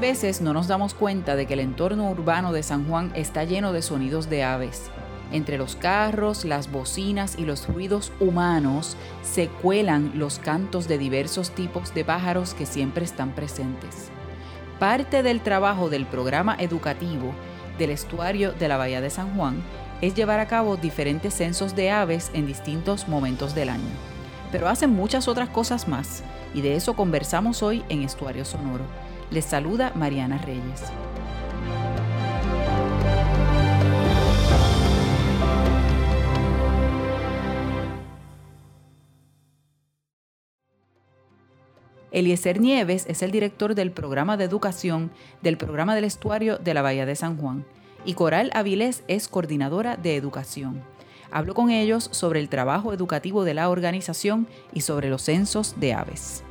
[0.00, 3.74] Veces no nos damos cuenta de que el entorno urbano de San Juan está lleno
[3.74, 4.90] de sonidos de aves.
[5.30, 11.50] Entre los carros, las bocinas y los ruidos humanos se cuelan los cantos de diversos
[11.50, 14.08] tipos de pájaros que siempre están presentes.
[14.78, 17.34] Parte del trabajo del programa educativo
[17.78, 19.62] del estuario de la Bahía de San Juan
[20.00, 23.90] es llevar a cabo diferentes censos de aves en distintos momentos del año.
[24.50, 26.22] Pero hacen muchas otras cosas más
[26.54, 29.09] y de eso conversamos hoy en Estuario Sonoro.
[29.30, 30.82] Les saluda Mariana Reyes.
[42.10, 46.82] Eliezer Nieves es el director del programa de educación del programa del estuario de la
[46.82, 47.64] Bahía de San Juan
[48.04, 50.82] y Coral Avilés es coordinadora de educación.
[51.30, 55.94] Hablo con ellos sobre el trabajo educativo de la organización y sobre los censos de
[55.94, 56.42] aves.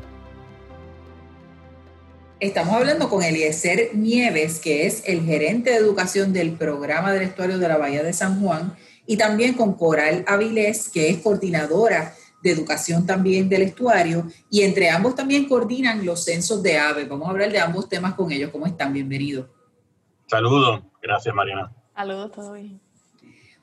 [2.39, 7.57] Estamos hablando con Eliezer Nieves, que es el gerente de educación del programa del estuario
[7.57, 12.51] de la Bahía de San Juan, y también con Coral Avilés, que es coordinadora de
[12.51, 17.09] educación también del estuario, y entre ambos también coordinan los censos de aves.
[17.09, 18.51] Vamos a hablar de ambos temas con ellos.
[18.51, 18.93] ¿Cómo están?
[18.93, 19.47] Bienvenidos.
[20.27, 20.81] Saludos.
[21.01, 21.73] Gracias, Mariana.
[21.93, 22.79] Saludos, todo bien.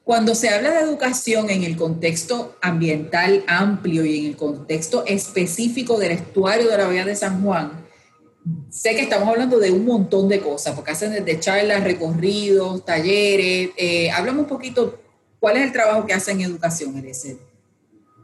[0.05, 5.99] Cuando se habla de educación en el contexto ambiental amplio y en el contexto específico
[5.99, 7.86] del estuario de la Bahía de San Juan,
[8.71, 13.71] sé que estamos hablando de un montón de cosas, porque hacen desde charlas, recorridos, talleres.
[13.77, 15.01] Eh, háblame un poquito,
[15.41, 17.37] ¿cuál es el trabajo que hacen en educación, Eliezer?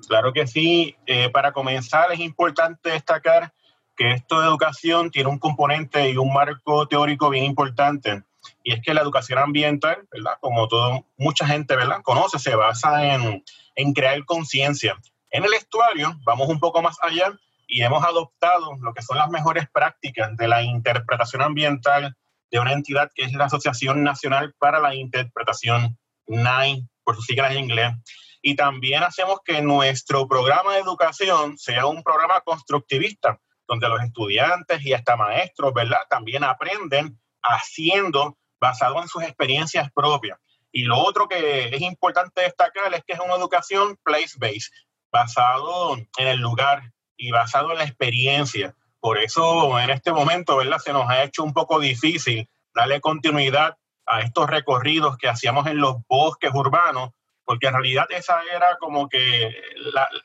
[0.06, 0.97] Claro que sí.
[1.06, 3.53] Eh, para comenzar, es importante destacar
[3.97, 8.23] que esto de educación tiene un componente y un marco teórico bien importante.
[8.64, 10.33] Y es que la educación ambiental, ¿verdad?
[10.41, 12.02] Como todo, mucha gente, ¿verdad?
[12.02, 13.45] Conoce, se basa en,
[13.77, 14.97] en crear conciencia.
[15.30, 17.39] En el estuario, vamos un poco más allá
[17.73, 22.15] y hemos adoptado lo que son las mejores prácticas de la interpretación ambiental
[22.51, 27.53] de una entidad que es la Asociación Nacional para la Interpretación, NAI, por sus siglas
[27.53, 27.95] en inglés.
[28.43, 34.85] Y también hacemos que nuestro programa de educación sea un programa constructivista, donde los estudiantes
[34.85, 36.03] y hasta maestros, ¿verdad?
[36.11, 40.39] También aprenden haciendo basado en sus experiencias propias.
[40.73, 44.75] Y lo otro que es importante destacar es que es una educación place-based,
[45.11, 48.75] basado en el lugar, y basado en la experiencia.
[48.99, 50.79] Por eso en este momento, ¿verdad?
[50.79, 55.79] Se nos ha hecho un poco difícil darle continuidad a estos recorridos que hacíamos en
[55.79, 57.11] los bosques urbanos,
[57.45, 59.55] porque en realidad esa era como que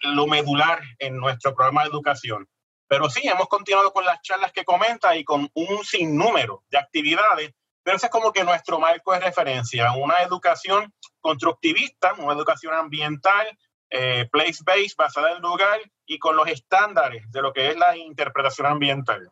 [0.01, 2.47] lo medular en nuestro programa de educación.
[2.87, 7.53] Pero sí, hemos continuado con las charlas que comenta y con un sinnúmero de actividades,
[7.83, 13.55] pero ese es como que nuestro marco de referencia, una educación constructivista, una educación ambiental,
[13.89, 18.67] eh, place-based, basada en lugar y con los estándares de lo que es la interpretación
[18.67, 19.29] ambiental.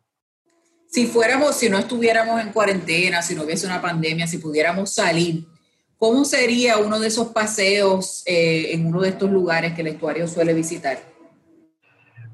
[0.88, 5.46] Si fuéramos, si no estuviéramos en cuarentena, si no hubiese una pandemia, si pudiéramos salir,
[5.98, 10.28] ¿cómo sería uno de esos paseos eh, en uno de estos lugares que el estuario
[10.28, 11.00] suele visitar?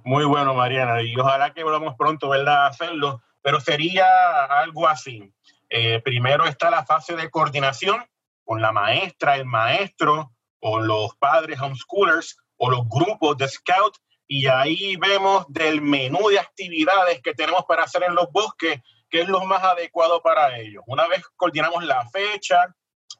[0.03, 4.05] Muy bueno, Mariana, y ojalá que volvamos pronto, ¿verdad?, a hacerlo, pero sería
[4.45, 5.31] algo así.
[5.69, 8.03] Eh, primero está la fase de coordinación
[8.43, 14.47] con la maestra, el maestro, o los padres homeschoolers o los grupos de scout y
[14.47, 18.79] ahí vemos del menú de actividades que tenemos para hacer en los bosques,
[19.09, 20.83] qué es lo más adecuado para ellos.
[20.87, 22.73] Una vez coordinamos la fecha,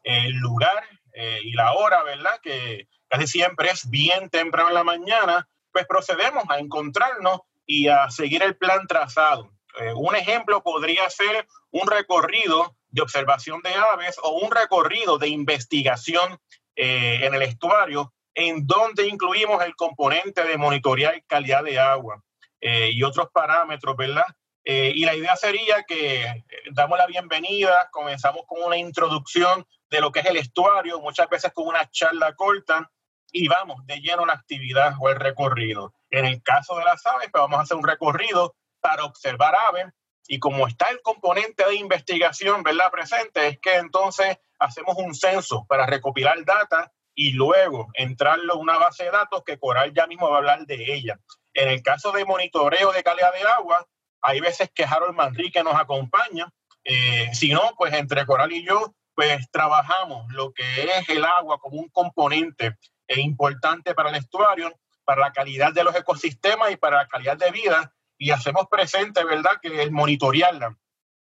[0.04, 0.82] el lugar
[1.14, 2.40] eh, y la hora, ¿verdad?
[2.42, 8.10] Que casi siempre es bien temprano en la mañana, pues procedemos a encontrarnos y a
[8.10, 9.52] seguir el plan trazado.
[9.82, 15.30] Eh, un ejemplo podría ser un recorrido de observación de aves o un recorrido de
[15.30, 16.40] investigación
[16.76, 22.24] eh, en el estuario, en donde incluimos el componente de monitorear calidad de agua
[22.60, 24.26] eh, y otros parámetros, ¿verdad?
[24.64, 30.12] Eh, y la idea sería que damos la bienvenida, comenzamos con una introducción de lo
[30.12, 32.90] que es el estuario, muchas veces con una charla corta,
[33.32, 35.94] y vamos de lleno a la actividad o el recorrido.
[36.10, 39.88] En el caso de las aves, pues vamos a hacer un recorrido para observar aves,
[40.28, 42.92] y como está el componente de investigación, ¿verdad?
[42.92, 48.78] Presente, es que entonces hacemos un censo para recopilar data y luego entrarlo en una
[48.78, 51.20] base de datos que Coral ya mismo va a hablar de ella.
[51.54, 53.86] En el caso de monitoreo de calidad de agua,
[54.22, 56.48] hay veces que Harold Manrique nos acompaña.
[56.84, 61.58] Eh, si no, pues entre Coral y yo, pues trabajamos lo que es el agua
[61.60, 64.72] como un componente e importante para el estuario,
[65.04, 67.94] para la calidad de los ecosistemas y para la calidad de vida.
[68.18, 70.78] Y hacemos presente, ¿verdad?, que el monitorearla,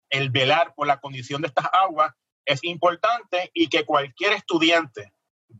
[0.09, 2.15] el velar por la condición de estas aguas
[2.47, 5.13] es importante y que cualquier estudiante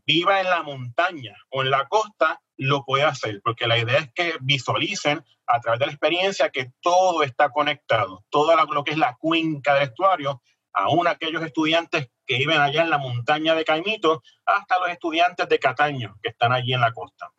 [0.05, 4.11] viva en la montaña o en la costa, lo puede hacer, porque la idea es
[4.13, 8.97] que visualicen a través de la experiencia que todo está conectado, todo lo que es
[8.97, 10.41] la cuenca del estuario,
[10.73, 15.59] aún aquellos estudiantes que viven allá en la montaña de Caimito, hasta los estudiantes de
[15.59, 17.31] Cataño que están allí en la costa.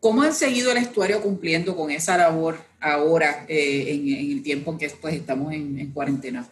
[0.00, 4.78] ¿Cómo han seguido el estuario cumpliendo con esa labor ahora, eh, en, el tiempo en
[4.78, 6.44] que pues, estamos en, cuarentena?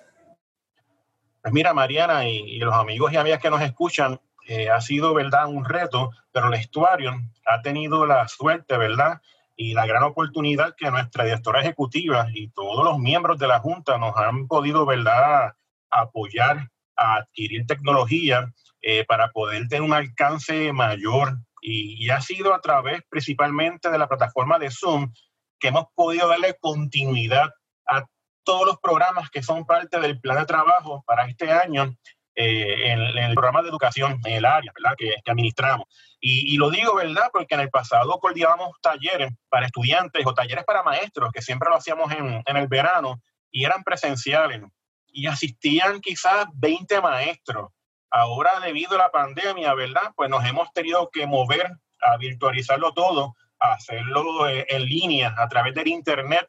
[1.42, 5.46] Pues mira, Mariana y, los amigos y amigas que nos escuchan, eh, ha sido, ¿verdad?,
[5.46, 9.22] un reto, pero el estuario ha tenido la suerte, ¿verdad?,
[9.56, 13.96] y la gran oportunidad que nuestra directora ejecutiva y todos los miembros de la Junta
[13.98, 15.54] nos han podido, ¿verdad?,
[15.90, 18.52] apoyar a adquirir tecnología
[18.82, 21.38] eh, para poder tener un alcance mayor.
[21.62, 25.12] Y, y, ha sido a través principalmente de la plataforma de Zoom
[25.58, 27.50] que hemos podido darle continuidad
[28.50, 31.94] todos los programas que son parte del plan de trabajo para este año
[32.35, 34.97] eh, en, el programa de educación en el área ¿verdad?
[34.99, 35.87] Que, que administramos.
[36.19, 37.31] Y, y, lo digo, ¿verdad?
[37.32, 41.76] Porque en el pasado coordinábamos talleres para estudiantes o talleres para maestros, que siempre lo
[41.76, 44.62] hacíamos en, en el verano y eran presenciales
[45.06, 47.70] y asistían quizás 20 maestros.
[48.11, 50.11] Ahora, debido a la pandemia, ¿verdad?
[50.17, 51.70] Pues nos hemos tenido que mover
[52.00, 56.49] a virtualizarlo todo, a hacerlo eh, en línea a través del Internet.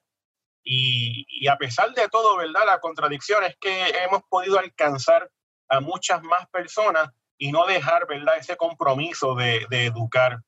[0.63, 2.61] Y, a pesar de todo, ¿verdad?
[2.65, 5.29] La contradicción es que hemos podido alcanzar
[5.69, 8.37] a muchas más personas y no dejar, ¿verdad?
[8.37, 10.39] Ese compromiso de, de educar.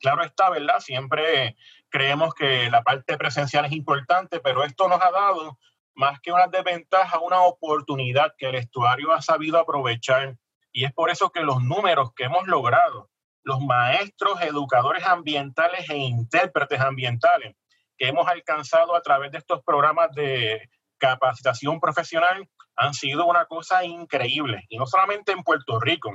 [0.00, 0.80] Claro está, ¿verdad?
[0.80, 1.56] Siempre
[1.90, 5.58] creemos que la parte presencial es importante, pero esto nos ha dado
[5.94, 10.36] más que una desventaja, una oportunidad que el estuario ha sabido aprovechar.
[10.72, 13.10] Y es por eso que los números que hemos logrado,
[13.42, 17.54] los maestros, educadores ambientales e intérpretes ambientales
[17.96, 20.68] que hemos alcanzado a través de estos programas de
[20.98, 24.64] capacitación profesional han sido una cosa increíble.
[24.68, 26.12] Y no solamente en Puerto Rico,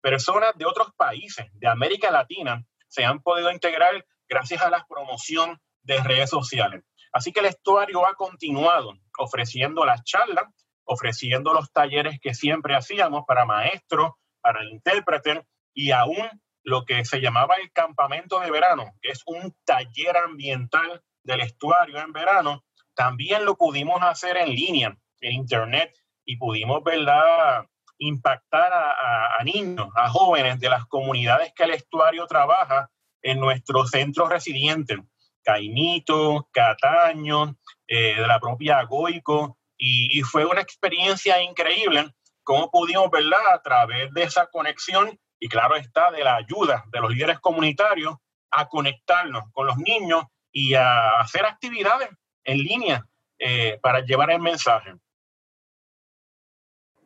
[0.00, 5.60] personas de otros países de América Latina se han podido integrar gracias a la promoción
[5.82, 6.84] de redes sociales.
[7.12, 10.44] Así que el estuario ha continuado ofreciendo las charlas,
[10.84, 15.40] ofreciendo los talleres que siempre hacíamos para maestros, para intérpretes
[15.74, 16.28] y aún
[16.62, 22.00] lo que se llamaba el campamento de verano, que es un taller ambiental del estuario
[22.00, 22.64] en verano,
[22.94, 25.94] también lo pudimos hacer en línea, en internet,
[26.24, 27.66] y pudimos, ¿verdad?,
[27.98, 32.90] impactar a, niños, a jóvenes de las comunidades que el estuario trabaja
[33.22, 34.98] en nuestros centros residentes.
[35.42, 42.10] Caimito, Cataño, eh, de la propia Goico, y, fue una experiencia increíble
[42.42, 47.00] cómo pudimos, ¿verdad?, a través de esa conexión y claro está, de la ayuda de
[47.00, 48.16] los líderes comunitarios,
[48.50, 52.08] a conectarnos con los niños y a hacer actividades
[52.44, 53.06] en línea
[53.38, 54.94] eh, para llevar el mensaje.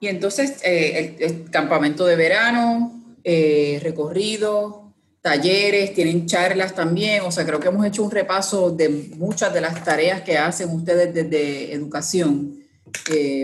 [0.01, 7.61] Y entonces, eh, el, campamento de verano, recorrido, talleres, tienen charlas también, o sea, creo
[7.61, 12.65] que hemos hecho un repaso de muchas de las tareas que hacen ustedes desde educación,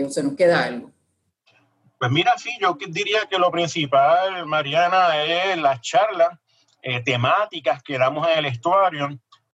[0.05, 0.91] o sea, nos queda algo.
[1.99, 6.39] Pues mira, sí, yo diría que lo principal, Mariana, es las charlas
[6.81, 9.09] eh, temáticas que damos en el estuario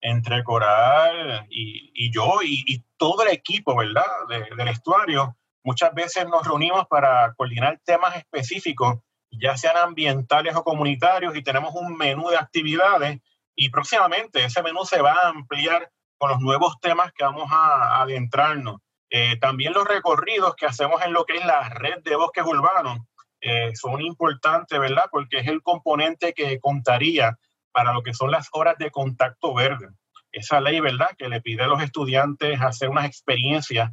[0.01, 5.35] entre Coral y, yo y, todo el equipo, ¿verdad?, del estuario.
[5.63, 8.99] Muchas veces nos reunimos para coordinar temas específicos
[9.31, 13.19] ya sean ambientales o comunitarios, y tenemos un menú de actividades
[13.55, 18.01] y próximamente ese menú se va a ampliar con los nuevos temas que vamos a,
[18.01, 18.77] adentrarnos.
[19.09, 22.99] Eh, también los recorridos que hacemos en lo que es la red de bosques urbanos
[23.41, 25.05] eh, son importantes, ¿verdad?
[25.11, 27.37] Porque es el componente que contaría
[27.71, 29.89] para lo que son las horas de contacto verde.
[30.31, 31.09] Esa ley, ¿verdad?
[31.17, 33.91] Que le pide a los estudiantes hacer unas experiencias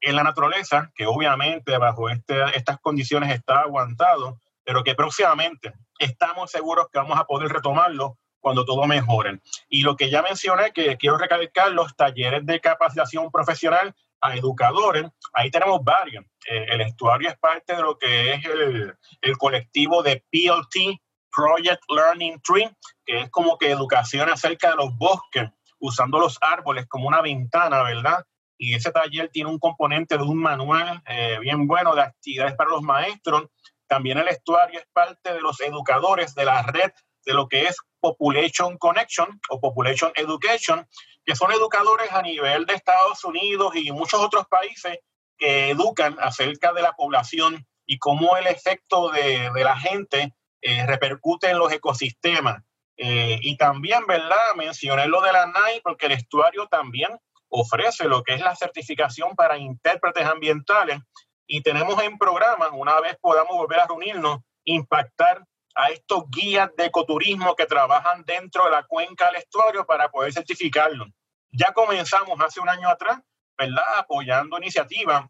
[0.00, 6.50] en la naturaleza, que obviamente bajo este, estas condiciones está aguantado, pero que próximamente estamos
[6.50, 9.40] seguros que vamos a poder retomarlo cuando todo mejore.
[9.68, 15.06] Y lo que ya mencioné, que quiero recalcar, los talleres de capacitación profesional a educadores,
[15.34, 16.24] ahí tenemos varios.
[16.48, 21.00] Eh, el estuario es parte de lo que es el, el colectivo de PLT,
[21.40, 22.70] Project Learning Tree,
[23.04, 27.82] que es como que educación acerca de los bosques, usando los árboles como una ventana,
[27.82, 28.24] ¿verdad?
[28.58, 32.70] Y ese taller tiene un componente de un manual eh, bien bueno de actividades para
[32.70, 33.48] los maestros
[33.90, 36.92] también el estuario es parte de los educadores de la red
[37.26, 40.88] de lo que es Population Connection o Population Education,
[41.24, 45.00] que son educadores a nivel de Estados Unidos y muchos otros países
[45.36, 51.50] que educan acerca de la población y cómo el efecto de, la gente eh, repercute
[51.50, 52.62] en los ecosistemas.
[52.96, 54.54] Eh, y también, ¿verdad?
[54.56, 59.34] Mencioné lo de la NAI porque el estuario también ofrece lo que es la certificación
[59.34, 61.00] para intérpretes ambientales
[61.46, 66.86] y tenemos en programa, una vez podamos volver a reunirnos, impactar a estos guías de
[66.86, 71.06] ecoturismo que trabajan dentro de la cuenca del estuario para poder certificarlo.
[71.50, 73.18] Ya comenzamos hace un año atrás,
[73.58, 73.82] ¿verdad?
[73.96, 75.26] Apoyando iniciativas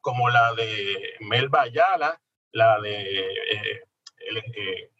[0.00, 2.20] como la de Melba Ayala,
[2.52, 3.82] la de eh,
[4.56, 4.90] eh,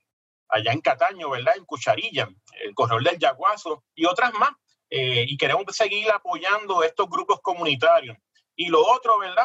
[0.49, 1.57] allá en Cataño, ¿verdad?
[1.57, 2.29] En Cucharilla,
[2.61, 4.51] el Corredor del Yaguazo y otras más.
[4.89, 8.17] Eh, y queremos seguir apoyando estos grupos comunitarios.
[8.55, 9.45] Y lo otro, ¿verdad?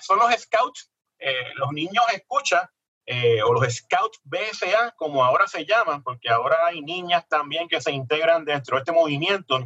[0.00, 0.90] son los scouts.
[1.54, 2.68] los niños escuchan
[3.44, 7.90] o los Scouts BSA, como ahora se llaman, porque ahora hay niñas también que se
[7.90, 9.58] integran dentro de este movimiento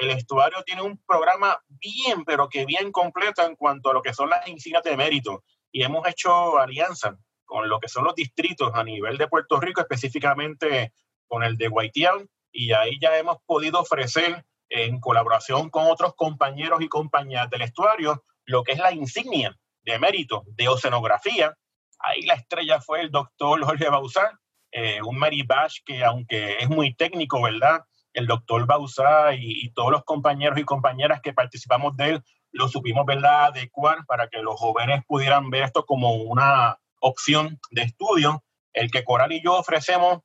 [0.00, 4.14] el estuario tiene un programa bien, pero que bien completo en cuanto a lo que
[4.14, 5.44] son las insignias de mérito.
[5.70, 7.16] Y hemos hecho alianzas
[7.50, 10.92] con lo que son los distritos a nivel de Puerto Rico, específicamente
[11.26, 16.80] con el de Guaitián, y ahí ya hemos podido ofrecer en colaboración con otros compañeros
[16.80, 21.52] y compañeras del estuario lo que es la insignia de mérito de oceanografía.
[21.98, 24.30] Ahí la estrella fue el doctor Jorge Bausar,
[24.70, 27.80] eh, un Mary Bash que aunque es muy técnico, ¿verdad?
[28.12, 33.06] el doctor Bausá y, todos los compañeros y compañeras que participamos de él lo supimos
[33.06, 33.46] ¿verdad?
[33.46, 38.44] adecuar para que los jóvenes pudieran ver esto como una opción de estudio.
[38.72, 40.20] El que Coral y yo ofrecemos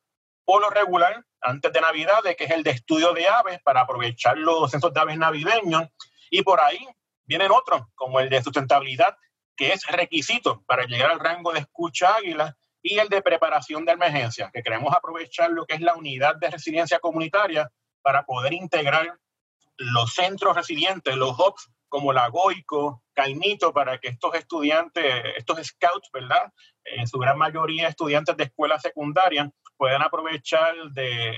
[0.46, 3.82] por lo regular antes de Navidad, de que es el de estudio de aves para
[3.82, 5.90] aprovechar los censos de aves navideños.
[6.30, 6.80] Y por ahí
[7.26, 9.18] vienen otros, como el de sustentabilidad,
[9.56, 13.94] que es requisito para llegar al rango de escucha águila y el de preparación de
[13.94, 19.18] emergencia, que queremos aprovechar lo que es la unidad de resiliencia comunitaria para poder integrar
[19.78, 25.06] los centros residentes, los hubs como la Goico, Caimito, para que estos estudiantes,
[25.38, 26.52] estos scouts, ¿verdad?
[26.84, 31.36] En su gran mayoría estudiantes de escuela secundaria, puedan aprovechar de,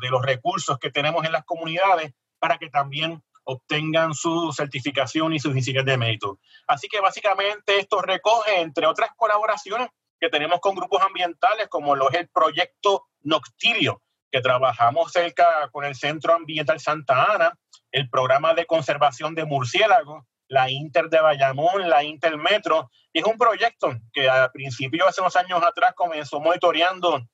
[0.00, 5.38] de los recursos que tenemos en las comunidades para que también obtengan su certificación y
[5.38, 6.40] sus insignias de mérito.
[6.66, 9.88] Así que básicamente esto recoge, entre otras colaboraciones,
[10.18, 14.02] que tenemos con grupos ambientales como lo es el proyecto Noctilio,
[14.36, 17.58] que trabajamos cerca con el Centro Ambiental Santa Ana,
[17.90, 23.38] el programa de conservación de murciélagos, la Inter de Bayamón, la Intermetro, y es un
[23.38, 27.26] proyecto que a principio, hace unos años atrás, comenzó monitoreando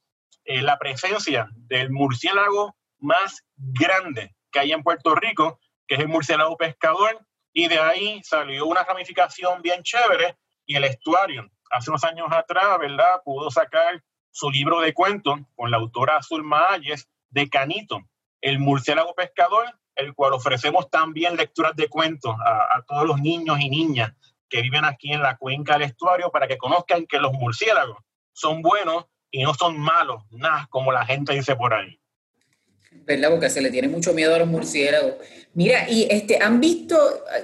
[0.44, 6.08] eh, la presencia del murciélago más grande que hay en Puerto Rico, que es el
[6.08, 7.18] murciélago pescador,
[7.52, 12.78] y de ahí salió una ramificación bien chévere y el estuario hace unos años atrás,
[12.78, 13.22] ¿verdad?
[13.24, 14.00] Pudo sacar
[14.32, 18.00] su libro de cuentos con la autora Azul Maayes de Canito,
[18.40, 23.60] el murciélago pescador, el cual ofrecemos también lecturas de cuentos a, a todos los niños
[23.60, 24.12] y niñas
[24.48, 27.98] que viven aquí en la cuenca del estuario para que conozcan que los murciélagos
[28.32, 31.98] son buenos y no son malos, nada como la gente dice por ahí.
[33.04, 33.30] ¿verdad?
[33.30, 35.14] Porque se le tiene mucho miedo a los murciélagos.
[35.54, 36.96] Mira, y este, ¿han visto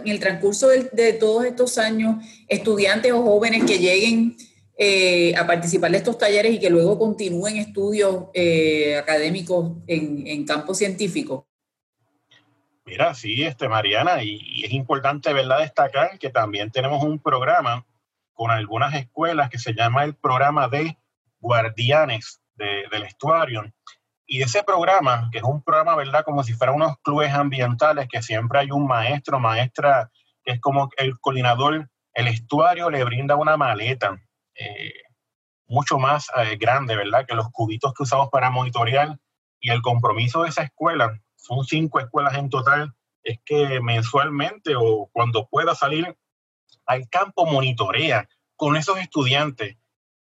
[0.05, 4.37] en el transcurso de, todos estos años estudiantes o jóvenes que lleguen
[4.81, 10.47] eh, a participar de estos talleres y que luego continúen estudios eh, académicos en, en
[10.47, 11.49] campo científico?
[12.87, 17.85] Mira, sí, este, Mariana, y, es importante, ¿verdad?, destacar que también tenemos un programa
[18.33, 20.97] con algunas escuelas que se llama el programa de
[21.41, 23.65] guardianes del estuario
[24.27, 26.23] y ese programa, que es un programa, ¿verdad?
[26.25, 30.11] Como si fuera unos clubes ambientales, que siempre hay un maestro, maestra,
[30.45, 34.21] que es como el coordinador, el estuario le brinda una maleta
[34.59, 34.93] eh,
[35.67, 37.27] mucho más eh, grande, ¿verdad?
[37.27, 39.19] Que los cubitos que usamos para monitorear.
[39.61, 45.09] Y el compromiso de esa escuela, son cinco escuelas en total, es que mensualmente o
[45.13, 46.17] cuando pueda salir
[46.87, 49.77] al campo monitorea con esos estudiantes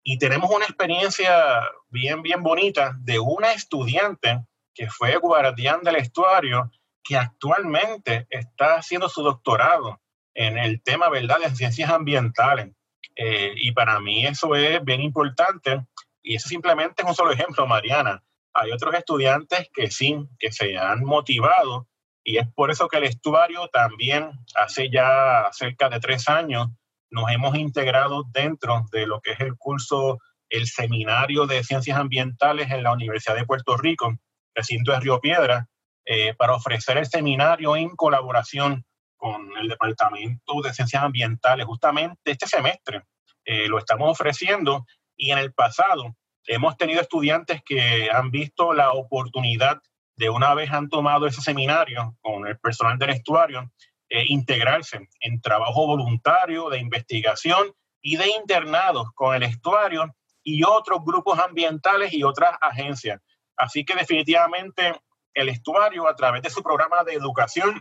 [0.05, 6.71] y tenemos una experiencia bien, bien bonita de una estudiante que fue guardián del estuario,
[7.05, 10.01] que actualmente está haciendo su doctorado
[10.35, 12.75] en el tema, ¿verdad?, de ciencias ambientales.
[13.17, 15.85] Eh, y para mí eso es bien importante.
[16.23, 18.23] Y eso simplemente es un solo ejemplo, Mariana.
[18.55, 21.89] Hay otros estudiantes que sí, que se han motivado
[22.25, 26.69] y es por eso que el estuario también hace ya cerca de tres años
[27.11, 30.19] nos hemos integrado dentro de lo que es el curso,
[30.49, 34.15] el Seminario de Ciencias Ambientales en la Universidad de Puerto Rico,
[34.55, 35.69] recinto de Río Piedra,
[36.05, 38.85] eh, para ofrecer el seminario en colaboración
[39.23, 41.65] con el Departamento de Ciencias Ambientales.
[41.65, 43.05] Justamente este semestre
[43.45, 44.85] eh, lo estamos ofreciendo
[45.17, 46.17] y en el pasado
[46.49, 49.81] hemos tenido estudiantes que han visto la oportunidad
[50.17, 53.71] de una vez han tomado ese seminario con el personal del estuario,
[54.09, 60.99] eh, integrarse en trabajo voluntario de investigación y de internados con el estuario y otros
[61.05, 63.21] grupos ambientales y otras agencias.
[63.57, 65.01] Así que definitivamente
[65.33, 67.81] el estuario a través de su programa de educación,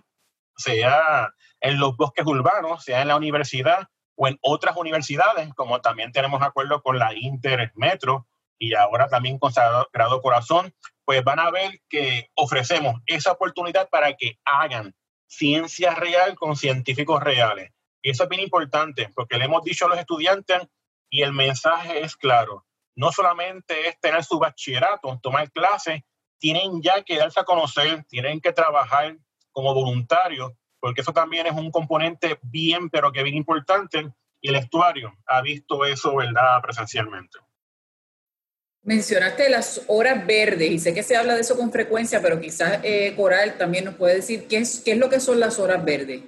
[0.57, 6.11] sea en los bosques urbanos, sea en la universidad o en otras universidades, como también
[6.11, 8.27] tenemos acuerdo con la Intermetro
[8.59, 10.73] y ahora también con Sagrado Corazón,
[11.05, 14.93] pues van a ver que ofrecemos esa oportunidad para que hagan
[15.27, 17.71] ciencia real con científicos reales.
[18.03, 20.61] Y eso es bien importante porque le hemos dicho a los estudiantes
[21.09, 22.65] y el mensaje es claro.
[22.95, 26.01] No solamente es tener su bachillerato, tomar clases,
[26.39, 29.17] tienen ya que darse a conocer, tienen que trabajar
[29.51, 34.11] como voluntarios, porque eso también es un componente bien, pero que bien importante.
[34.41, 37.37] Y el estuario ha visto eso, ¿verdad?, presencialmente.
[38.83, 42.79] Mencionaste las horas verdes y sé que se habla de eso con frecuencia, pero quizás
[42.83, 45.85] eh, Coral también nos puede decir qué es, qué es lo que son las horas
[45.85, 46.23] verdes.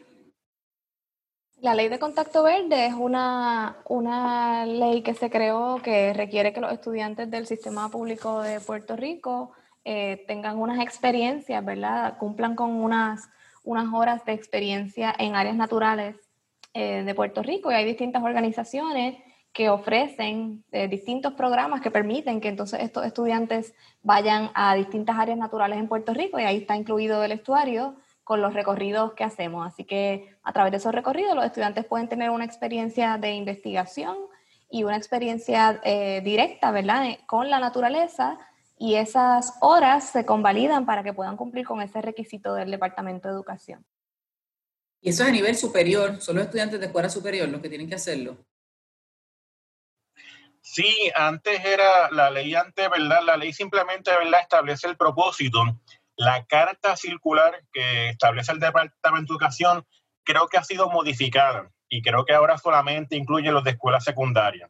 [1.61, 6.61] La ley de contacto verde es una, una ley que se creó que requiere que
[6.61, 9.53] los estudiantes del sistema público de Puerto Rico
[9.85, 12.17] eh, tengan unas experiencias, ¿verdad?
[12.17, 13.29] Cumplan con unas,
[13.63, 16.15] unas horas de experiencia en áreas naturales
[16.73, 19.17] eh, de Puerto Rico y hay distintas organizaciones
[19.51, 25.37] que ofrecen eh, distintos programas que permiten que entonces estos estudiantes vayan a distintas áreas
[25.37, 29.67] naturales en Puerto Rico y ahí está incluido el estuario con los recorridos que hacemos.
[29.67, 34.15] Así que a través de esos recorridos los estudiantes pueden tener una experiencia de investigación
[34.69, 35.81] y una experiencia
[36.23, 38.39] directa, ¿verdad?, con la naturaleza
[38.83, 43.33] y esas horas se convalidan para que puedan cumplir con ese requisito del Departamento de
[43.33, 43.85] Educación.
[44.99, 47.87] Y eso es a nivel superior, son los estudiantes de escuela superior los que tienen
[47.87, 48.45] que hacerlo.
[50.59, 53.23] Sí, antes era la ley antes, ¿verdad?
[53.23, 54.41] La ley simplemente, ¿verdad?
[54.41, 55.63] Establece el propósito.
[56.17, 59.87] La carta circular que establece el Departamento de Educación
[60.25, 64.69] creo que ha sido modificada y creo que ahora solamente incluye los de escuela secundaria.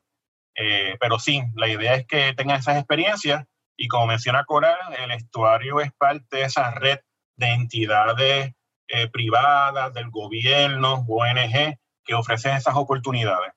[0.54, 5.12] Eh, pero sí, la idea es que tengan esas experiencias y como menciona Coral, el
[5.12, 7.00] estuario es parte de esa red
[7.36, 8.54] de entidades
[8.88, 13.54] eh, privadas, del gobierno, ONG, que ofrecen esas oportunidades.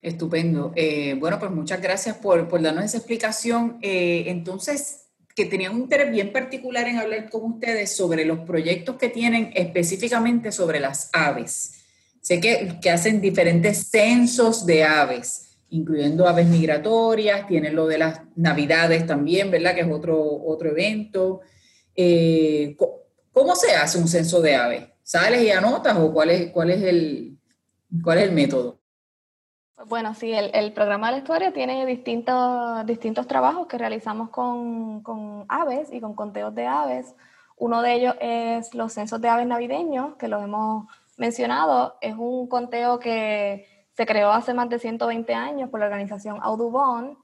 [0.00, 0.72] Estupendo.
[0.76, 3.78] Eh, bueno, pues muchas gracias por, darnos esa explicación.
[3.82, 8.96] Eh, entonces, que tenían un interés bien particular en hablar con ustedes sobre los proyectos
[8.96, 11.84] que tienen específicamente sobre las aves.
[12.20, 18.22] Sé que, que hacen diferentes censos de aves, incluyendo aves migratorias, tienen lo de las
[18.36, 19.74] navidades también, ¿verdad?
[19.74, 21.40] Que es otro, otro evento.
[21.94, 22.76] Eh,
[23.32, 24.88] ¿Cómo se hace un censo de aves?
[25.02, 27.38] ¿Sales y anotas o cuál es, cuál es, el,
[28.02, 28.78] cuál es el método?
[29.86, 35.92] Bueno, sí, el, programa del estuario tiene distintos, distintos trabajos que realizamos con, con, aves
[35.92, 37.14] y con conteos de aves.
[37.56, 41.96] Uno de ellos es los censos de aves navideños, que lo hemos mencionado.
[42.00, 47.18] Es un conteo que se creó hace más de 120 años por la organización Audubon,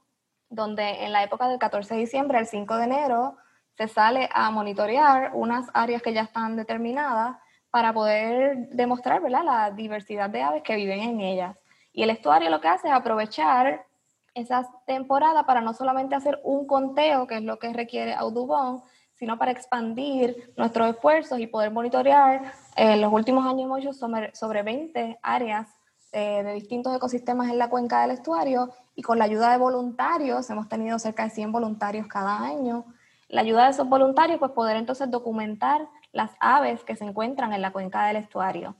[0.49, 3.37] donde en la época del 14 de diciembre al 5 de enero
[3.77, 7.37] se sale a monitorear unas áreas que ya están determinadas
[7.71, 9.45] para poder demostrar ¿verdad?
[9.45, 11.57] la diversidad de aves que viven en ellas.
[11.93, 13.85] Y el estuario lo que hace es aprovechar
[14.33, 18.83] esa temporada para no solamente hacer un conteo, que es lo que requiere Audubon,
[19.13, 22.51] sino para expandir nuestros esfuerzos y poder monitorear.
[22.75, 25.69] En los últimos años hemos hecho sobre, 20 áreas
[26.15, 30.49] eh, de distintos ecosistemas en la cuenca del estuario y con la ayuda de voluntarios,
[30.49, 32.85] hemos tenido cerca de 100 voluntarios cada año.
[33.27, 37.61] La ayuda de esos voluntarios, pues poder entonces documentar las aves que se encuentran en
[37.61, 38.75] la cuenca del estuario.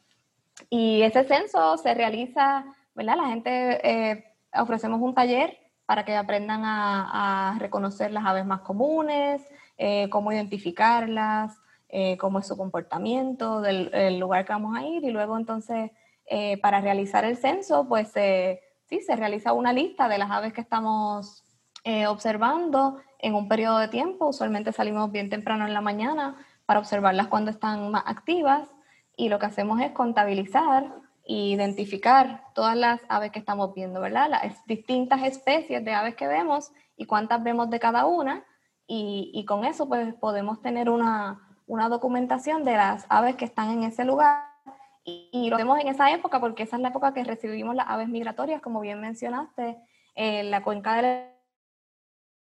[0.69, 3.17] Y ese censo se realiza ¿verdad?
[3.17, 9.41] La gente eh, ofrecemos un taller para que aprendan a, reconocer las aves más comunes,
[9.77, 11.55] eh, cómo identificarlas,
[11.89, 15.91] eh, cómo es su comportamiento del lugar que vamos a ir y luego entonces
[16.61, 21.43] para realizar el censo, pues sí, se realiza una lista de las aves que estamos
[22.07, 24.27] observando en un periodo de tiempo.
[24.27, 26.35] Usualmente salimos bien temprano en la mañana
[26.65, 28.67] para observarlas cuando están más activas
[29.15, 30.91] y lo que hacemos es contabilizar
[31.25, 34.29] identificar todas las aves que estamos viendo, ¿verdad?
[34.29, 38.45] Las distintas especies de aves que vemos y cuántas vemos de cada una.
[38.87, 41.41] Y, con eso pues podemos tener una,
[41.89, 44.43] documentación de las aves que están en ese lugar.
[45.05, 48.09] Y, lo vemos en esa época porque esa es la época que recibimos las aves
[48.09, 49.77] migratorias, como bien mencionaste.
[50.15, 51.29] En la cuenca del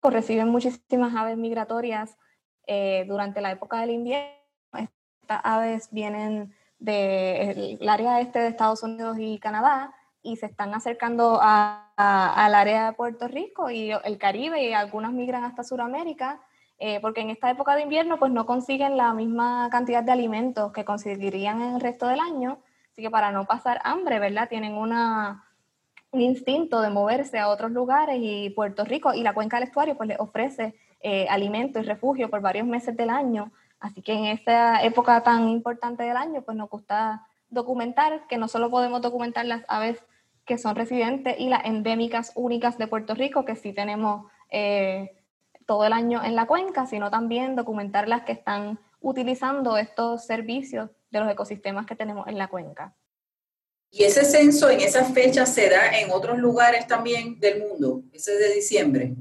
[0.03, 2.17] reciben muchísimas aves migratorias
[2.67, 4.35] eh, durante la época del invierno.
[4.73, 11.41] Estas aves vienen del área este de Estados Unidos y Canadá y se están acercando
[11.43, 16.41] al área de Puerto Rico y el Caribe y algunas migran hasta Sudamérica,
[16.81, 20.73] eh, porque en esta época de invierno pues no consiguen la misma cantidad de alimentos
[20.73, 22.59] que conseguirían en el resto del año,
[22.91, 24.49] así que para no pasar hambre, ¿verdad?
[24.49, 25.45] Tienen una,
[26.11, 29.97] un instinto de moverse a otros lugares y Puerto Rico y la cuenca del estuario
[29.97, 34.27] pues les ofrece eh, alimento y refugio por varios meses del año Así que en
[34.27, 39.47] esta época tan importante del año, pues nos gusta documentar, que no solo podemos documentar
[39.47, 40.05] las aves
[40.45, 45.20] que son residentes y las endémicas únicas de Puerto Rico, que sí tenemos eh,
[45.71, 50.91] todo el año en la cuenca, sino también documentar las que están utilizando estos servicios
[51.13, 52.97] de los ecosistemas que tenemos en la cuenca.
[53.89, 58.03] ¿Y ese censo en esa fecha se da en otros lugares también del mundo?
[58.13, 59.15] ¿Ese es de diciembre?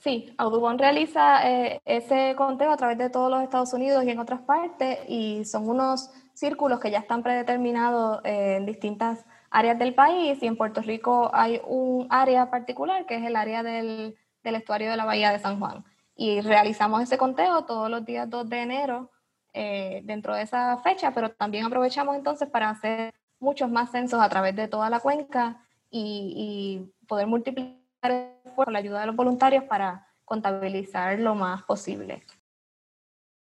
[0.00, 4.18] Sí, Audubon realiza eh, ese conteo a través de todos los Estados Unidos y en
[4.18, 9.94] otras partes y son unos círculos que ya están predeterminados eh, en distintas áreas del
[9.94, 14.54] país y en Puerto Rico hay un área particular que es el área del, del
[14.56, 15.84] estuario de la Bahía de San Juan
[16.16, 19.10] y realizamos ese conteo todos los días 2 de enero
[19.52, 24.28] eh, dentro de esa fecha, pero también aprovechamos entonces para hacer muchos más censos a
[24.28, 30.08] través de toda la cuenca y, poder multiplicar con la ayuda de los voluntarios para
[30.24, 32.22] contabilizar lo más posible.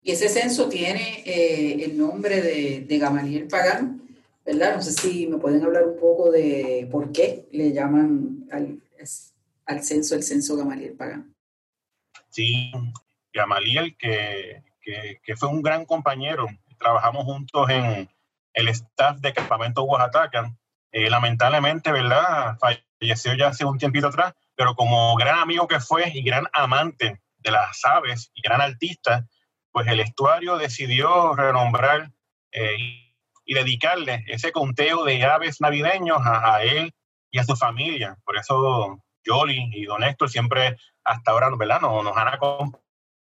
[0.03, 4.03] Y ese censo tiene eh, el nombre de, Gamaliel Pagán,
[4.45, 4.75] ¿verdad?
[4.75, 8.81] No sé si me pueden hablar un poco de por qué le llaman al,
[9.67, 11.35] al censo el censo Gamaliel Pagán.
[12.31, 12.73] Sí,
[13.33, 16.47] Gamaliel, que, que, fue un gran compañero.
[16.79, 18.09] Trabajamos juntos en
[18.55, 20.55] el staff de Campamento Oaxaca.
[20.91, 22.59] Eh, lamentablemente, ¿verdad?
[22.59, 27.21] Falleció ya hace un tiempito atrás, pero como gran amigo que fue y gran amante
[27.39, 29.27] de las aves y gran artista,
[29.73, 32.13] pues el estuario decidió renombrar
[32.53, 32.77] eh,
[33.45, 36.95] y dedicarle ese conteo de aves navideños a, él
[37.31, 38.17] y a su familia.
[38.25, 41.81] Por eso Jolly y Don Héctor siempre hasta ahora ¿verdad?
[41.81, 42.83] Nos, nos han acompañado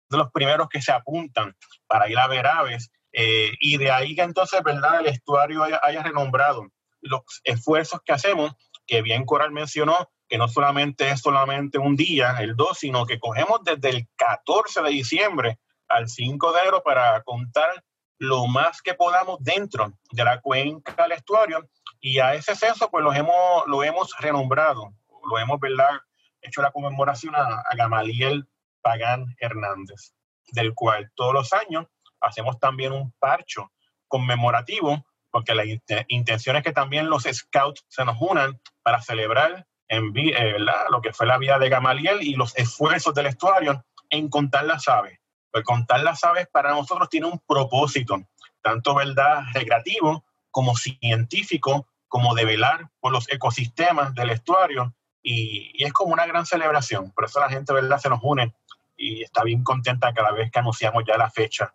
[0.09, 1.57] de los primeros que se apuntan
[1.87, 2.91] para ir a ver aves.
[3.13, 6.67] Eh, y de ahí que entonces, ¿verdad?, el estuario haya, renombrado
[7.01, 8.53] los esfuerzos que hacemos,
[8.87, 13.19] que bien Coral mencionó, que no solamente es solamente un día, el 2, sino que
[13.19, 17.85] cogemos desde el 14 de diciembre al 5 de enero para contar
[18.19, 21.69] lo más que podamos dentro de la cuenca del estuario
[22.01, 24.95] y a ese censo pues lo hemos, lo hemos renombrado,
[25.29, 26.01] lo hemos ¿verdad?
[26.41, 28.49] hecho la conmemoración a, a Gamaliel
[28.83, 30.15] Pagán Hernández,
[30.53, 31.87] del cual todos los años
[32.21, 33.73] hacemos también un parcho
[34.09, 35.65] conmemorativo, porque la
[36.09, 40.57] intención es que también los scouts se nos unan para celebrar en, eh,
[40.91, 44.89] lo que fue la vida de Gamaliel y los esfuerzos del estuario en contar las
[44.89, 45.19] aves.
[45.51, 48.23] Pues contar las aves para nosotros tiene un propósito,
[48.63, 54.95] tanto verdad recreativo como científico, como de velar por los ecosistemas del estuario
[55.27, 57.11] y, es como una gran celebración.
[57.11, 58.55] Por eso la gente verdad se nos une
[58.97, 61.75] y está bien contenta cada vez que anunciamos ya la fecha.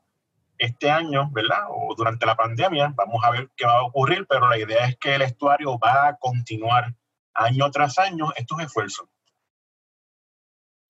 [0.57, 1.63] Este año, ¿verdad?
[1.69, 4.97] O durante la pandemia, vamos a ver qué va a ocurrir, pero la idea es
[4.97, 6.93] que el estuario va a continuar
[7.33, 9.07] año tras año estos esfuerzos.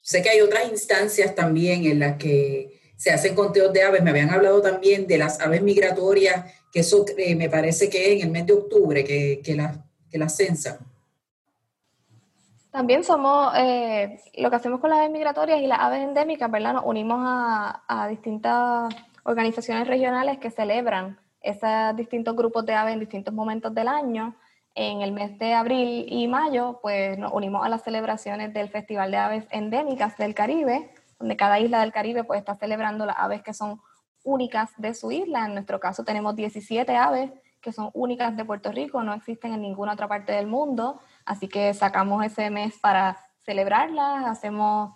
[0.01, 4.03] Sé que hay otras instancias también en las que se hacen conteos de aves.
[4.03, 8.21] Me habían hablado también de las aves migratorias, que eso eh, me parece que en
[8.21, 10.90] el mes de octubre que, que las que la censan.
[12.71, 16.73] También somos, eh, lo que hacemos con las aves migratorias y las aves endémicas, ¿verdad?
[16.73, 23.33] Nos unimos a, distintas organizaciones regionales que celebran esos distintos grupos de aves en distintos
[23.33, 24.35] momentos del año.
[24.73, 29.11] En el mes de abril y mayo, pues nos unimos a las celebraciones del Festival
[29.11, 33.41] de Aves Endémicas del Caribe, donde cada isla del Caribe pues está celebrando las aves
[33.41, 33.81] que son
[34.23, 35.45] únicas de su isla.
[35.45, 39.61] En nuestro caso tenemos 17 aves que son únicas de Puerto Rico, no existen en
[39.61, 44.91] ninguna otra parte del mundo, así que sacamos ese mes para celebrarlas, hacemos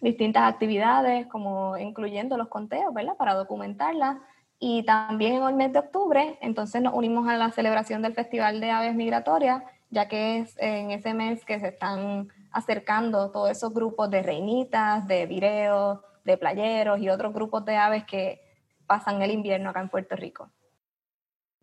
[0.00, 3.16] distintas actividades, como incluyendo los conteos, ¿verdad?
[3.16, 4.18] Para documentarlas.
[4.58, 8.60] Y también en el mes de octubre, entonces nos unimos a la celebración del Festival
[8.60, 13.74] de Aves Migratorias, ya que es en ese mes que se están acercando todos esos
[13.74, 18.40] grupos de reinitas, de vireos, de playeros y otros grupos de aves que
[18.86, 20.50] pasan el invierno acá en Puerto Rico.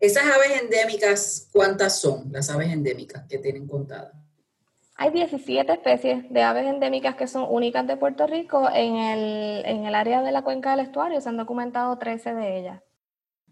[0.02, 4.12] Esas aves endémicas, ¿cuántas son las aves endémicas que tienen contadas?
[4.96, 8.68] Hay 17 especies de aves endémicas que son únicas de Puerto Rico.
[8.74, 12.58] En el, en el área de la cuenca del estuario se han documentado 13 de
[12.58, 12.82] ellas.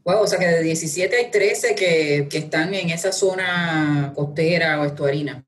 [0.03, 4.81] Wow, o sea que de 17 hay 13 que, que están en esa zona costera
[4.81, 5.45] o estuarina.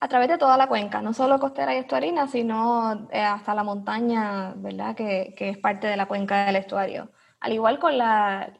[0.00, 3.62] A través de toda la cuenca, no solo costera y estuarina, sino eh, hasta la
[3.62, 4.96] montaña, ¿verdad?
[4.96, 8.52] Que, que es parte de la cuenca del estuario al igual con la,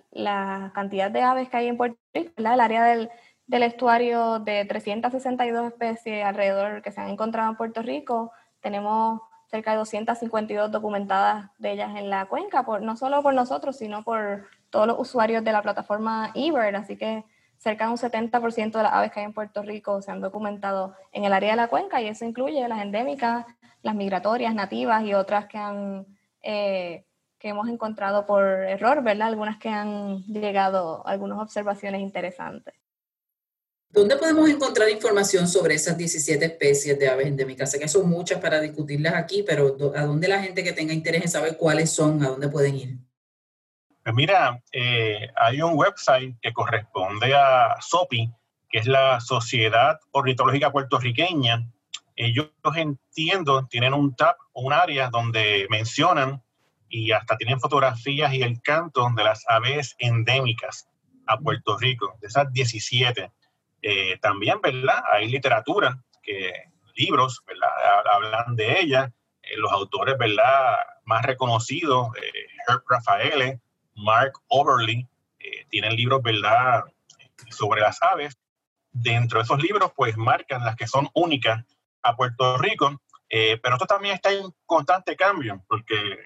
[0.74, 3.10] cantidad de aves que hay en Puerto Rico, el área del,
[3.46, 9.78] estuario de 362 especies alrededor que se han encontrado en Puerto Rico, tenemos cerca de
[9.78, 14.98] 252 documentadas de ellas en la cuenca, no solo por nosotros, sino por todos los
[14.98, 17.24] usuarios de la plataforma eBird, así que
[17.58, 20.94] cerca de un 70% de las aves que hay en Puerto Rico se han documentado
[21.12, 23.44] en el área de la cuenca y eso incluye las endémicas,
[23.82, 26.06] las migratorias, nativas y otras que han
[26.42, 27.04] eh,
[27.40, 29.28] que hemos encontrado por error, ¿verdad?
[29.28, 32.74] Algunas que han llegado, algunas observaciones interesantes.
[33.88, 37.70] ¿Dónde podemos encontrar información sobre esas 17 especies de aves endémicas?
[37.70, 41.22] Sé que son muchas para discutirlas aquí, pero ¿a dónde la gente que tenga interés
[41.22, 42.98] en saber cuáles son, a dónde pueden ir?
[44.04, 48.30] Pues mira, eh, hay un website que corresponde a SOPI,
[48.68, 51.66] que es la Sociedad Ornitológica Puertorriqueña.
[52.14, 56.42] Ellos entiendo, tienen un tab, un área donde mencionan
[56.90, 60.88] y hasta tienen fotografías y el canto de las aves endémicas
[61.26, 63.30] a Puerto Rico, de esas 17.
[63.82, 65.02] Eh, también, ¿verdad?
[65.12, 66.52] Hay literatura, que
[66.96, 67.70] libros, ¿verdad?
[68.12, 69.12] Hablan de ella.
[69.42, 70.78] Eh, los autores, ¿verdad?
[71.04, 73.60] Más reconocidos, eh, Herb Rafaele,
[73.94, 75.06] Mark Overly,
[75.70, 76.84] tienen libros, ¿verdad?
[77.50, 78.36] Sobre las aves.
[78.92, 81.64] Dentro de esos libros, pues marcan las que son únicas
[82.02, 86.18] a Puerto Rico, pero esto también está en constante cambio, porque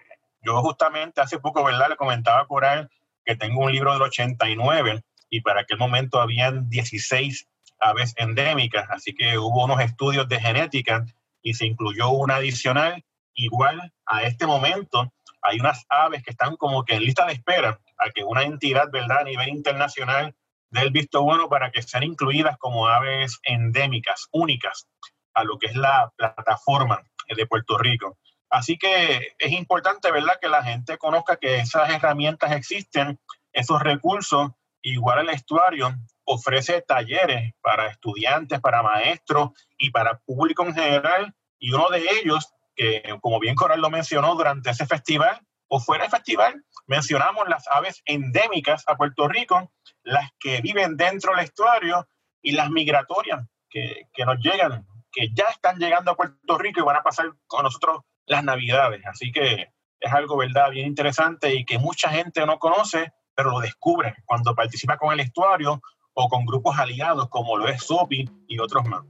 [0.44, 1.88] yo justamente hace poco, ¿verdad?
[1.90, 2.90] Le comentaba a Coral
[3.24, 7.48] que tengo un libro del 89 y para aquel momento habían 16
[7.80, 11.04] aves endémicas, así que hubo unos estudios de genética
[11.42, 13.04] y se incluyó una adicional.
[13.34, 17.80] Igual a este momento hay unas aves que están como que en lista de espera
[17.98, 20.34] a que una entidad, ¿verdad?, a nivel internacional
[20.70, 24.86] dé el visto bueno para que sean incluidas como aves endémicas, únicas,
[25.34, 28.18] a lo que es la plataforma de Puerto Rico.
[28.54, 33.18] Así que es importante, ¿verdad?, que la gente conozca que esas herramientas existen,
[33.52, 40.72] esos recursos, igual el estuario ofrece talleres para estudiantes, para maestros y para público en
[40.72, 41.34] general.
[41.58, 46.04] Y uno de ellos, que como bien Coral lo mencionó durante ese festival, o fuera
[46.04, 49.72] del festival, mencionamos las aves endémicas a Puerto Rico,
[50.04, 52.06] las que viven dentro del estuario
[52.40, 56.84] y las migratorias que, que nos llegan, que ya están llegando a Puerto Rico y
[56.84, 59.02] van a pasar con nosotros las navidades.
[59.06, 59.68] Así que
[60.00, 64.54] es algo, ¿verdad?, bien interesante y que mucha gente no conoce, pero lo descubre cuando
[64.54, 65.80] participa con el estuario
[66.12, 69.02] o con grupos aliados como lo es SOPI y otros más.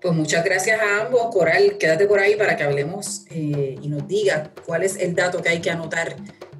[0.00, 1.28] Pues muchas gracias a ambos.
[1.32, 5.42] Coral, quédate por ahí para que hablemos eh, y nos diga cuál es el dato
[5.42, 6.16] que hay que anotar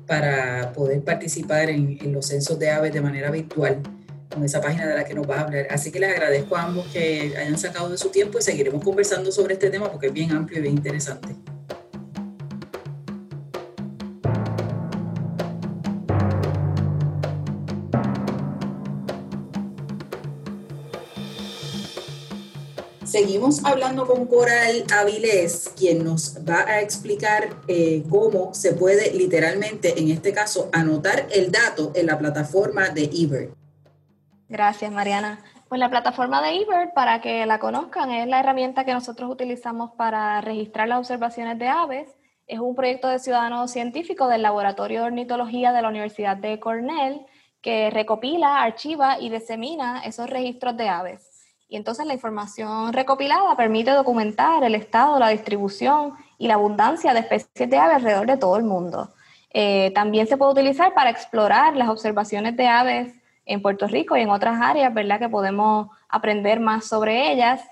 [0.07, 3.81] para poder participar en, en, los censos de aves de manera virtual
[4.33, 5.67] con esa página de la que nos vas a hablar.
[5.71, 9.33] Así que les agradezco a ambos que hayan sacado de su tiempo y seguiremos conversando
[9.33, 11.35] sobre este tema porque es bien amplio y bien interesante.
[23.23, 29.97] Seguimos hablando con Coral Avilés, quien nos va a explicar eh, cómo se puede literalmente,
[29.97, 33.55] en este caso, anotar el dato en la plataforma de eBird.
[34.49, 35.39] Gracias, Mariana.
[35.69, 39.93] Pues la plataforma de eBird, para que la conozcan, es la herramienta que nosotros utilizamos
[39.93, 42.09] para registrar las observaciones de aves.
[42.49, 47.25] Es un proyecto de ciudadano científico del Laboratorio de Ornitología de la Universidad de Cornell
[47.61, 51.32] que recopila, archiva y disemina esos registros de aves.
[51.73, 57.21] Y entonces la información recopilada permite documentar el estado, la distribución y la abundancia de
[57.21, 59.09] especies de aves alrededor de todo el mundo.
[59.55, 63.15] Eh, también se puede utilizar para explorar las observaciones de aves
[63.47, 65.19] en Puerto Rico y en otras áreas, ¿verdad?
[65.19, 67.63] Que podemos aprender más sobre ellas.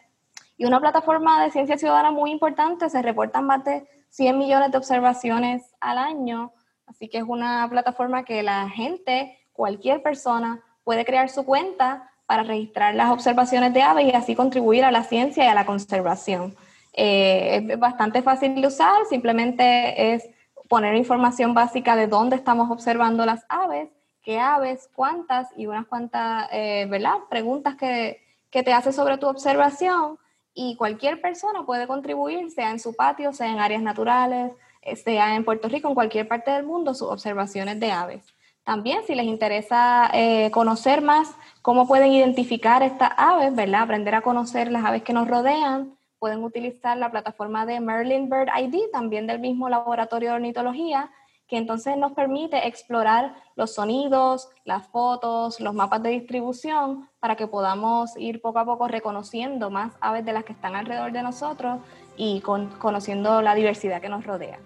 [0.56, 4.78] Y una plataforma de ciencia ciudadana muy importante, se reportan más de 100 millones de
[4.78, 6.54] observaciones al año,
[6.86, 12.45] así que es una plataforma que la gente, cualquier persona, puede crear su cuenta para
[12.45, 16.55] registrar las observaciones de aves y así contribuir a la ciencia y a la conservación.
[16.93, 20.29] Eh, es bastante fácil de usar, simplemente es
[20.69, 23.88] poner información básica de dónde estamos observando las aves,
[24.23, 27.16] qué aves, cuántas y unas cuantas eh, ¿verdad?
[27.29, 30.16] preguntas que, que te hace sobre tu observación
[30.55, 35.35] y cualquier persona puede contribuir, sea en su patio, sea en áreas naturales, eh, sea
[35.35, 38.23] en Puerto Rico, en cualquier parte del mundo, sus observaciones de aves.
[38.64, 40.11] También, si les interesa
[40.53, 43.83] conocer más cómo pueden identificar estas aves, ¿verdad?
[43.83, 45.96] Aprender a conocer las aves que nos rodean.
[46.18, 51.11] Pueden utilizar la plataforma de Merlin Bird ID, también del mismo laboratorio de ornitología,
[51.49, 57.49] que entonces nos permite explorar los sonidos, las fotos, los mapas de distribución, para que
[57.49, 61.81] podamos ir poco a poco reconociendo más aves de las que están alrededor de nosotros
[62.16, 64.61] y conociendo la diversidad que nos rodea.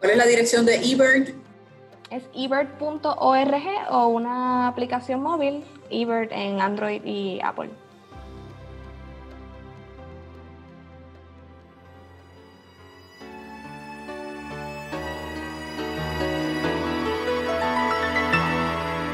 [0.00, 1.45] ¿Cuál es la dirección de eBird?
[2.10, 3.10] Es ebird.org
[3.90, 7.70] o una aplicación móvil eBird en Android y Apple.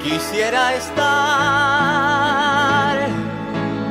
[0.02, 1.02] Quisiera estar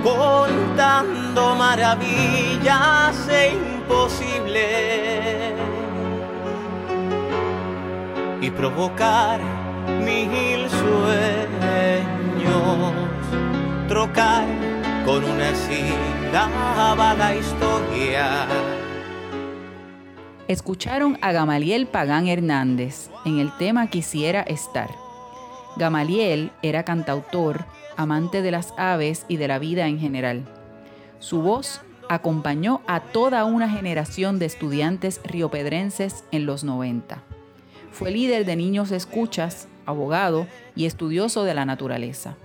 [0.04, 3.28] contando maravillas
[8.56, 9.40] provocar
[10.04, 11.52] mil sueños
[13.88, 14.46] trocar
[15.06, 18.48] con una sílaba la historia.
[20.48, 24.90] Escucharon a Gamaliel Pagán Hernández en el tema Quisiera estar.
[25.76, 27.66] Gamaliel era cantautor,
[27.98, 30.46] amante de las aves y de la vida en general.
[31.20, 37.24] Su voz acompañó a toda una generación de estudiantes riopedrenses en los 90.
[37.92, 42.36] Fue líder de niños escuchas, abogado y estudioso de la naturaleza.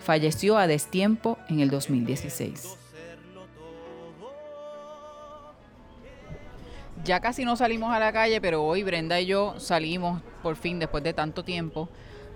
[0.00, 2.78] Falleció a destiempo en el 2016.
[7.04, 10.78] Ya casi no salimos a la calle, pero hoy Brenda y yo salimos por fin
[10.78, 11.88] después de tanto tiempo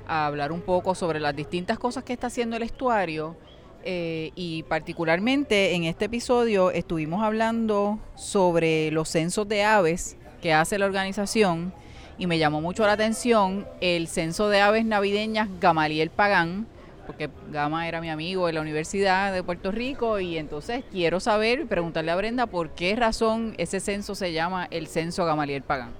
[0.06, 3.36] a hablar un poco sobre las distintas cosas que está haciendo el estuario
[3.82, 10.78] eh, y particularmente en este episodio estuvimos hablando sobre los censos de aves que hace
[10.78, 11.72] la organización
[12.20, 16.66] y me llamó mucho la atención el censo de aves navideñas Gamaliel Pagán,
[17.06, 21.60] porque Gama era mi amigo en la Universidad de Puerto Rico y entonces quiero saber
[21.60, 25.94] y preguntarle a Brenda por qué razón ese censo se llama el censo Gamaliel Pagán.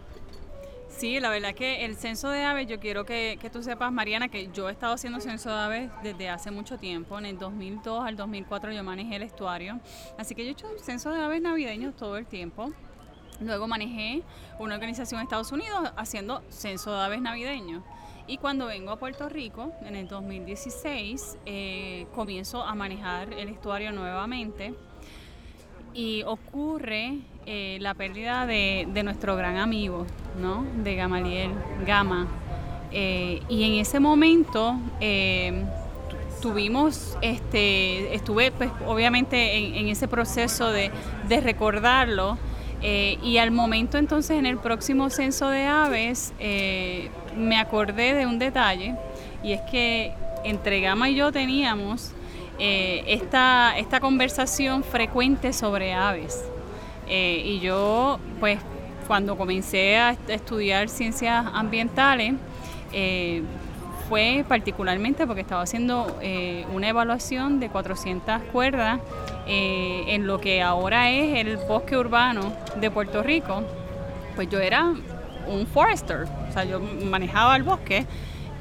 [0.91, 4.51] Sí, la verdad que el censo de aves, yo quiero que, tú sepas, Mariana, que
[4.53, 7.19] yo he estado haciendo censo de aves desde hace mucho tiempo.
[7.19, 9.81] En el 2002 al 2004 yo manejé el estuario.
[10.19, 12.71] Así que yo he hecho censo de aves navideños todo el tiempo.
[13.41, 14.23] Luego manejé
[14.59, 17.83] una organización en Estados Unidos haciendo censo de aves navideños.
[18.27, 23.93] Y cuando vengo a Puerto Rico, en el 2016, eh, comienzo a manejar el estuario
[23.93, 24.75] nuevamente.
[25.95, 30.07] Y ocurre eh, la pérdida de, nuestro gran amigo,
[30.41, 30.65] ¿no?
[30.85, 31.51] De Gamaliel,
[31.85, 32.29] Gama.
[32.93, 34.77] Eh, y en ese momento
[36.41, 40.91] tuvimos, este, estuve pues obviamente en, ese proceso de,
[41.29, 42.39] recordarlo.
[42.83, 46.33] Y al momento entonces en el próximo censo de aves
[47.37, 48.95] me acordé de un detalle
[49.43, 50.15] y es que
[50.45, 52.13] entre Gama y yo teníamos
[52.59, 56.43] esta, esta conversación frecuente sobre aves.
[57.11, 58.61] Eh, y yo, pues,
[59.09, 62.35] cuando comencé a estudiar ciencias ambientales,
[62.93, 63.43] eh,
[64.09, 69.01] fue particularmente porque estaba haciendo eh, una evaluación de 400 cuerdas
[69.51, 73.63] en lo que ahora es el bosque urbano de Puerto Rico.
[74.37, 74.93] Pues yo era
[75.47, 78.07] un forester, o sea, yo manejaba el bosque,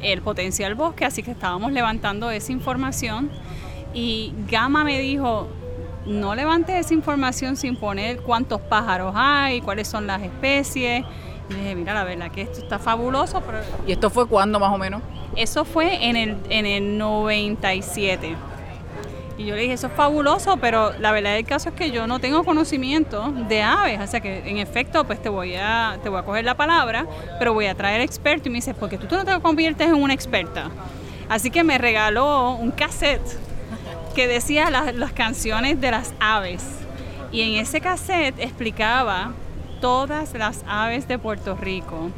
[0.02, 3.30] el potencial bosque, así que estábamos levantando esa información
[3.94, 5.48] y Gama me dijo,
[6.06, 11.06] no levantes esa información sin poner cuántos pájaros hay, cuáles son las especies.
[11.50, 13.42] Y dije, mira, la verdad que esto está fabuloso.
[13.88, 15.02] ¿Y esto fue cuándo más o menos?
[15.36, 18.36] Eso fue en el, en el 97.
[19.40, 22.08] Y yo le dije, eso es fabuloso, pero la verdad del caso es que yo
[22.08, 24.02] no tengo conocimiento de aves.
[24.02, 27.08] O sea que en efecto, pues te voy a, te voy a coger la palabra,
[27.40, 28.50] pero voy a traer experto.
[28.50, 30.70] Y me dice, porque tú, tú no te conviertes en una experta.
[31.30, 33.22] Así que me regaló un cassette
[34.14, 36.66] que decía las, canciones de las aves.
[37.32, 39.32] Y en ese cassette explicaba
[39.80, 42.12] todas las aves de Puerto Rico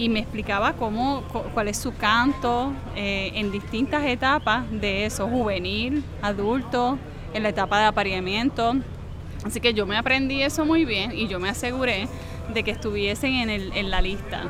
[0.00, 6.02] y me explicaba cómo, cuál es su canto eh, en distintas etapas de eso, juvenil,
[6.22, 6.98] adulto,
[7.34, 8.76] en la etapa de apareamiento.
[9.44, 12.08] Así que yo me aprendí eso muy bien y yo me aseguré
[12.52, 14.44] de que estuviesen en, la lista.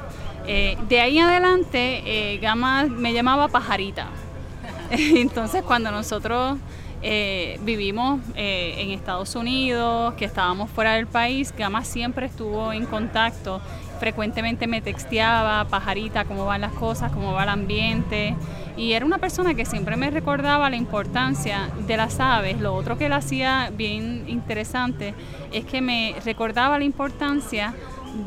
[0.47, 4.07] Eh, de ahí adelante, eh, Gama me llamaba pajarita.
[4.91, 6.59] Entonces cuando nosotros
[7.03, 12.85] eh, vivimos eh, en Estados Unidos, que estábamos fuera del país, Gama siempre estuvo en
[12.85, 13.63] contacto,
[14.01, 18.35] frecuentemente me texteaba, pajarita, cómo van las cosas, cómo va el ambiente,
[18.77, 22.59] y era una persona que siempre me recordaba la importancia de las aves.
[22.61, 25.15] Lo otro que él hacía bien interesante
[25.53, 27.75] es que me recordaba la importancia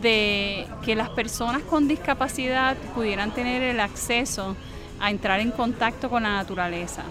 [0.01, 4.55] de que las personas con discapacidad pudieran tener el acceso
[4.99, 7.03] a entrar en contacto con la naturaleza.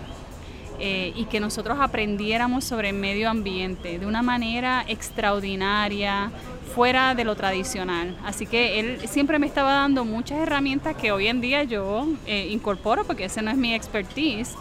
[0.85, 6.33] Eh, y que nosotros aprendiéramos sobre el medio ambiente de una manera extraordinaria,
[6.75, 8.17] fuera de lo tradicional.
[8.25, 12.49] Así que él siempre me estaba dando muchas herramientas que hoy en día yo eh,
[12.51, 14.55] incorporo porque ese no es mi expertise.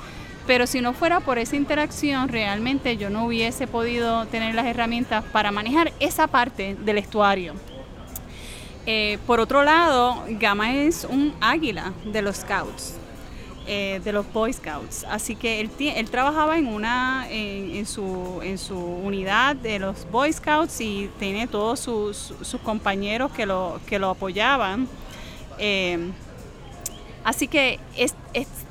[0.47, 5.23] Pero si no fuera por esa interacción, realmente yo no hubiese podido tener las herramientas
[5.31, 7.53] para manejar esa parte del estuario.
[8.85, 13.00] Eh, por otro lado, Gama es un águila de los Scouts.
[13.67, 15.05] Eh, de los Boy Scouts.
[15.07, 20.33] Así que él, él trabajaba en una en, su, en su unidad de los Boy
[20.33, 22.33] Scouts y tiene todos sus,
[22.63, 24.87] compañeros que lo, que lo apoyaban.
[25.59, 26.09] Eh,
[27.23, 27.79] así que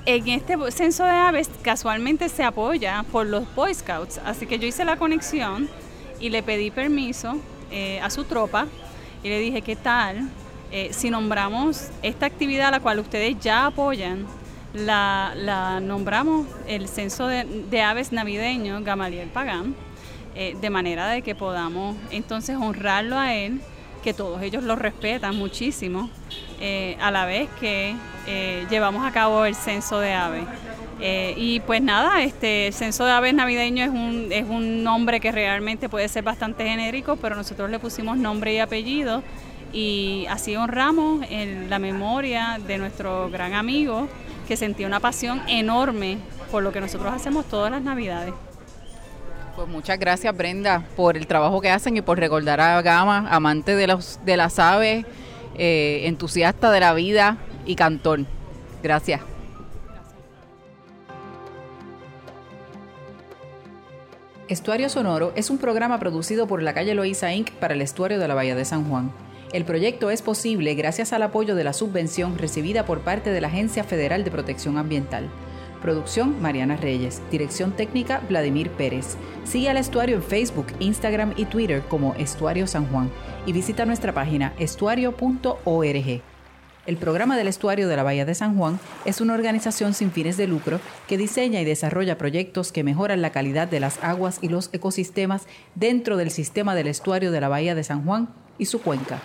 [0.06, 4.18] en este censo de aves casualmente se apoya por los Boy Scouts.
[4.24, 5.68] Así que yo hice la conexión
[6.18, 7.36] y le pedí permiso
[7.70, 8.66] eh, a su tropa
[9.22, 10.28] y le dije, ¿qué tal
[10.90, 14.39] si nombramos esta actividad a la cual ustedes ya apoyan?
[14.74, 19.74] La, nombramos el censo de, aves navideños Gamaliel Pagán,
[20.34, 23.60] eh, de manera de que podamos entonces honrarlo a él,
[24.02, 26.08] que todos ellos lo respetan muchísimo,
[26.60, 27.94] eh, a la vez que
[28.26, 30.44] eh, llevamos a cabo el censo de aves.
[31.36, 35.32] y pues nada, este el censo de aves navideño es un, es un nombre que
[35.32, 39.22] realmente puede ser bastante genérico, pero nosotros le pusimos nombre y apellido
[39.72, 44.08] y así honramos en la memoria de nuestro gran amigo
[44.50, 46.18] que sentía una pasión enorme
[46.50, 48.34] por lo que nosotros hacemos todas las navidades.
[49.54, 53.76] Pues muchas gracias Brenda por el trabajo que hacen y por recordar a Gama, amante
[53.76, 55.06] de, los, de las aves,
[55.56, 58.24] eh, entusiasta de la vida y cantor.
[58.82, 59.20] Gracias.
[64.48, 67.52] Estuario Sonoro es un programa producido por la calle Loíza Inc.
[67.52, 69.12] para el estuario de la Bahía de San Juan.
[69.52, 73.48] El proyecto es posible gracias al apoyo de la subvención recibida por parte de la
[73.48, 75.28] Agencia Federal de Protección Ambiental.
[75.82, 77.20] Producción Mariana Reyes.
[77.32, 79.16] Dirección técnica Vladimir Pérez.
[79.42, 83.10] Sigue al estuario en Facebook, Instagram y Twitter como Estuario San Juan
[83.44, 86.22] y visita nuestra página estuario.org.
[86.86, 90.36] El programa del estuario de la Bahía de San Juan es una organización sin fines
[90.36, 90.78] de lucro
[91.08, 95.46] que diseña y desarrolla proyectos que mejoran la calidad de las aguas y los ecosistemas
[95.74, 98.28] dentro del sistema del estuario de la Bahía de San Juan
[98.58, 99.20] y su cuenca.